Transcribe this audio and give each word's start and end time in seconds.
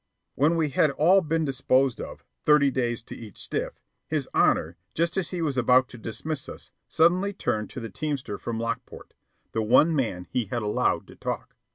When 0.33 0.55
we 0.55 0.69
had 0.69 0.89
all 0.89 1.21
been 1.21 1.45
disposed 1.45 2.01
of, 2.01 2.23
thirty 2.43 2.71
days 2.71 3.03
to 3.03 3.15
each 3.15 3.37
stiff, 3.37 3.79
his 4.07 4.27
Honor, 4.33 4.75
just 4.95 5.15
as 5.15 5.29
he 5.29 5.43
was 5.43 5.59
about 5.59 5.89
to 5.89 5.97
dismiss 5.99 6.49
us, 6.49 6.71
suddenly 6.87 7.33
turned 7.33 7.69
to 7.69 7.79
the 7.79 7.91
teamster 7.91 8.39
from 8.39 8.59
Lockport 8.59 9.13
the 9.51 9.61
one 9.61 9.95
man 9.95 10.25
he 10.31 10.45
had 10.45 10.63
allowed 10.63 11.05
to 11.05 11.15
talk. 11.15 11.55